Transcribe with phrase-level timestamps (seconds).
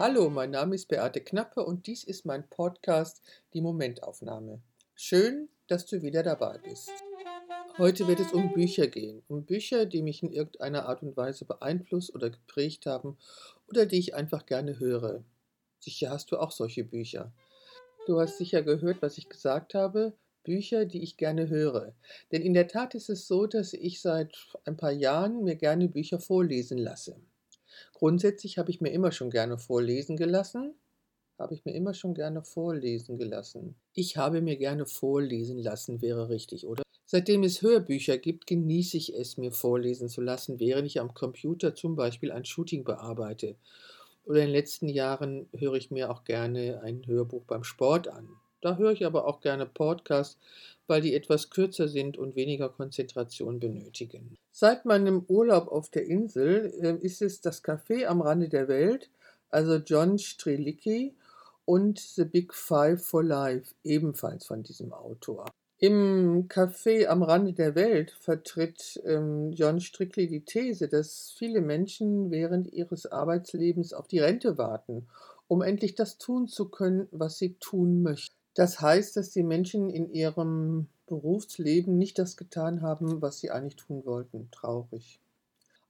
[0.00, 3.20] Hallo, mein Name ist Beate Knappe und dies ist mein Podcast
[3.52, 4.62] Die Momentaufnahme.
[4.94, 6.92] Schön, dass du wieder dabei bist.
[7.78, 11.46] Heute wird es um Bücher gehen, um Bücher, die mich in irgendeiner Art und Weise
[11.46, 13.16] beeinflusst oder geprägt haben
[13.66, 15.24] oder die ich einfach gerne höre.
[15.80, 17.32] Sicher hast du auch solche Bücher.
[18.06, 20.12] Du hast sicher gehört, was ich gesagt habe.
[20.44, 21.92] Bücher, die ich gerne höre.
[22.30, 25.88] Denn in der Tat ist es so, dass ich seit ein paar Jahren mir gerne
[25.88, 27.20] Bücher vorlesen lasse.
[27.92, 30.74] Grundsätzlich habe ich mir immer schon gerne vorlesen gelassen.
[31.38, 33.76] Habe ich mir immer schon gerne vorlesen gelassen.
[33.94, 36.82] Ich habe mir gerne vorlesen lassen, wäre richtig, oder?
[37.10, 41.74] Seitdem es Hörbücher gibt, genieße ich es, mir vorlesen zu lassen, während ich am Computer
[41.74, 43.56] zum Beispiel ein Shooting bearbeite.
[44.24, 48.28] Oder in den letzten Jahren höre ich mir auch gerne ein Hörbuch beim Sport an.
[48.60, 50.38] Da höre ich aber auch gerne Podcasts,
[50.86, 54.36] weil die etwas kürzer sind und weniger Konzentration benötigen.
[54.52, 59.10] Seit meinem Urlaub auf der Insel äh, ist es das Café am Rande der Welt,
[59.50, 61.14] also John Strelicki
[61.64, 65.46] und The Big Five for Life, ebenfalls von diesem Autor.
[65.80, 72.32] Im Café am Rande der Welt vertritt ähm, John Strickley die These, dass viele Menschen
[72.32, 75.06] während ihres Arbeitslebens auf die Rente warten,
[75.46, 78.37] um endlich das tun zu können, was sie tun möchten.
[78.58, 83.76] Das heißt, dass die Menschen in ihrem Berufsleben nicht das getan haben, was sie eigentlich
[83.76, 84.48] tun wollten.
[84.50, 85.20] Traurig.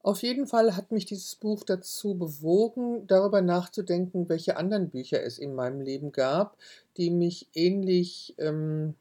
[0.02, 5.39] Auf jeden Fall hat mich dieses Buch dazu bewogen, darüber nachzudenken, welche anderen Bücher es
[5.39, 6.58] in meinem Leben gab,
[6.98, 8.94] die mich ähnlich ähm,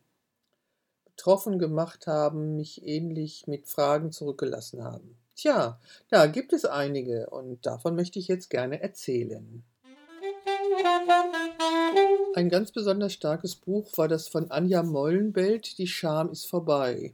[1.03, 5.17] betroffen gemacht haben, mich ähnlich mit Fragen zurückgelassen haben.
[5.35, 5.77] Tja,
[6.09, 9.65] da gibt es einige und davon möchte ich jetzt gerne erzählen.
[12.35, 17.13] Ein ganz besonders starkes Buch war das von Anja Mollenbelt, Die Scham ist vorbei.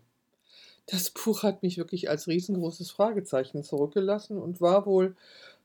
[0.88, 5.16] Das Buch hat mich wirklich als riesengroßes Fragezeichen zurückgelassen und war wohl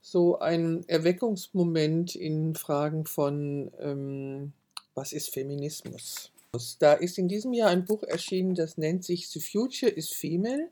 [0.01, 4.53] so ein Erweckungsmoment in Fragen von, ähm,
[4.95, 6.31] was ist Feminismus?
[6.79, 10.71] Da ist in diesem Jahr ein Buch erschienen, das nennt sich The Future is Female.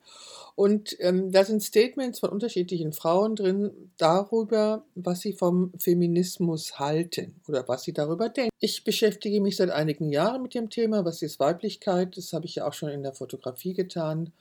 [0.54, 7.38] Und ähm, da sind Statements von unterschiedlichen Frauen drin darüber, was sie vom Feminismus halten
[7.46, 8.50] oder was sie darüber denken.
[8.58, 12.16] Ich beschäftige mich seit einigen Jahren mit dem Thema, was ist Weiblichkeit.
[12.16, 14.32] Das habe ich ja auch schon in der Fotografie getan.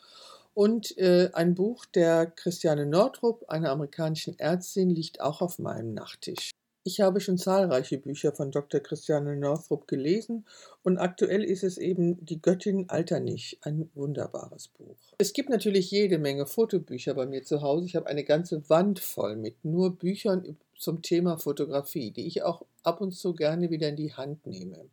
[0.54, 6.52] Und äh, ein Buch der Christiane Nordrup, einer amerikanischen Ärztin, liegt auch auf meinem Nachttisch.
[6.88, 8.80] Ich habe schon zahlreiche Bücher von Dr.
[8.80, 10.46] Christiane Northrup gelesen
[10.84, 14.96] und aktuell ist es eben Die Göttin Alternich, ein wunderbares Buch.
[15.18, 17.88] Es gibt natürlich jede Menge Fotobücher bei mir zu Hause.
[17.88, 22.64] Ich habe eine ganze Wand voll mit nur Büchern zum Thema Fotografie, die ich auch
[22.84, 24.86] ab und zu gerne wieder in die Hand nehme.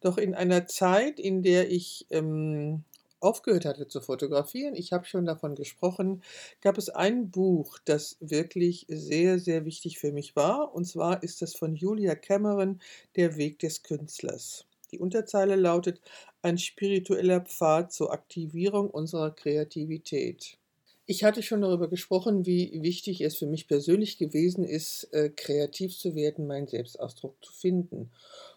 [0.00, 2.84] Doch in einer Zeit, in der ich ähm,
[3.22, 6.22] aufgehört hatte zu fotografieren, ich habe schon davon gesprochen,
[6.60, 10.74] gab es ein Buch, das wirklich sehr, sehr wichtig für mich war.
[10.74, 12.80] Und zwar ist das von Julia Cameron,
[13.16, 14.66] Der Weg des Künstlers.
[14.90, 16.00] Die Unterzeile lautet
[16.42, 20.58] Ein spiritueller Pfad zur Aktivierung unserer Kreativität.
[21.06, 25.96] Ich hatte schon darüber gesprochen, wie wichtig es für mich persönlich gewesen ist, äh, kreativ
[25.96, 28.10] zu werden, meinen Selbstausdruck zu finden.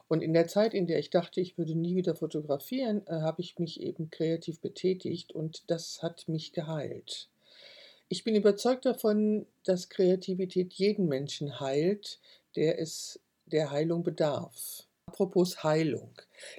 [0.07, 3.41] Und in der Zeit, in der ich dachte, ich würde nie wieder fotografieren, äh, habe
[3.41, 7.29] ich mich eben kreativ betätigt und das hat mich geheilt.
[8.07, 12.19] Ich bin überzeugt davon, dass Kreativität jeden Menschen heilt,
[12.55, 14.83] der es der Heilung bedarf.
[15.07, 16.11] Apropos Heilung.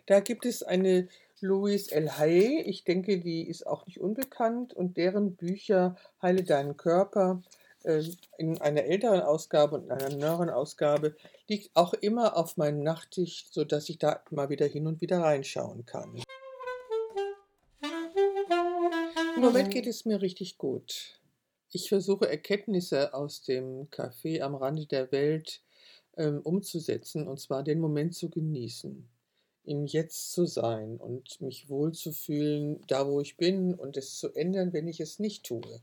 [0.06, 1.08] Da gibt es eine
[1.40, 2.18] Louise L.
[2.18, 7.42] Hay, ich denke, die ist auch nicht unbekannt und deren Bücher Heile deinen Körper
[8.38, 11.14] in einer älteren Ausgabe und in einer neueren Ausgabe
[11.48, 15.86] liegt auch immer auf meinem Nachttisch, sodass ich da mal wieder hin und wieder reinschauen
[15.86, 16.20] kann.
[19.36, 21.20] Im Moment geht es mir richtig gut.
[21.70, 25.60] Ich versuche Erkenntnisse aus dem Café am Rande der Welt
[26.16, 29.06] ähm, umzusetzen und zwar den Moment zu genießen,
[29.64, 34.72] im Jetzt zu sein und mich wohlzufühlen, da wo ich bin und es zu ändern,
[34.72, 35.80] wenn ich es nicht tue.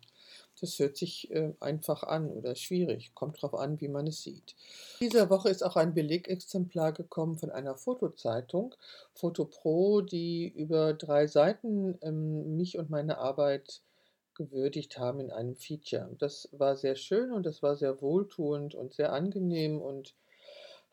[0.64, 4.56] Das hört sich äh, einfach an oder schwierig, kommt drauf an, wie man es sieht.
[5.02, 8.74] Dieser Woche ist auch ein Belegexemplar gekommen von einer Fotozeitung,
[9.14, 13.82] Fotopro, die über drei Seiten ähm, mich und meine Arbeit
[14.36, 16.16] gewürdigt haben in einem Feature.
[16.18, 20.16] Das war sehr schön und das war sehr wohltuend und sehr angenehm und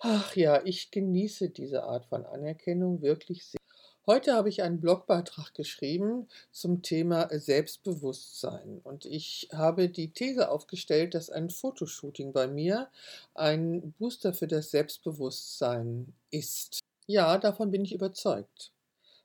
[0.00, 3.59] ach ja, ich genieße diese Art von Anerkennung wirklich sehr.
[4.06, 11.14] Heute habe ich einen Blogbeitrag geschrieben zum Thema Selbstbewusstsein und ich habe die These aufgestellt,
[11.14, 12.90] dass ein Fotoshooting bei mir
[13.34, 16.80] ein Booster für das Selbstbewusstsein ist.
[17.06, 18.72] Ja, davon bin ich überzeugt,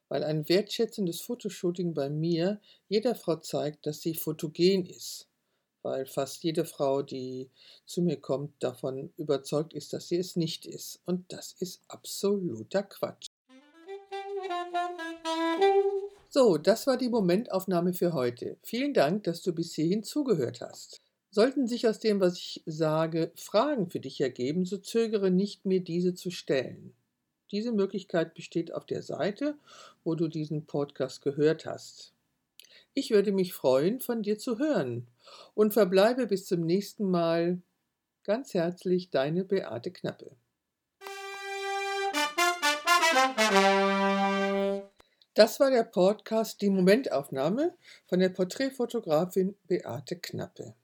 [0.10, 5.28] weil ein wertschätzendes Fotoshooting bei mir jeder Frau zeigt, dass sie fotogen ist,
[5.84, 7.50] weil fast jede Frau, die
[7.86, 11.00] zu mir kommt, davon überzeugt ist, dass sie es nicht ist.
[11.06, 13.28] Und das ist absoluter Quatsch.
[16.30, 18.58] So, das war die Momentaufnahme für heute.
[18.62, 21.02] Vielen Dank, dass du bis hierhin zugehört hast.
[21.32, 25.82] Sollten sich aus dem, was ich sage, Fragen für dich ergeben, so zögere nicht, mir
[25.82, 26.94] diese zu stellen.
[27.52, 29.56] Diese Möglichkeit besteht auf der Seite,
[30.04, 32.14] wo du diesen Podcast gehört hast.
[32.94, 35.08] Ich würde mich freuen, von dir zu hören
[35.54, 37.62] und verbleibe bis zum nächsten Mal
[38.24, 40.32] ganz herzlich deine Beate Knappe.
[45.36, 50.76] Das war der Podcast Die Momentaufnahme von der Porträtfotografin Beate Knappe.